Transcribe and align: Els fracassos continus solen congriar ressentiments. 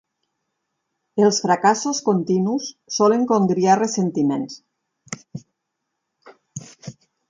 Els 1.27 1.41
fracassos 1.43 1.99
continus 2.09 2.71
solen 2.97 3.29
congriar 3.35 3.79
ressentiments. 3.83 4.59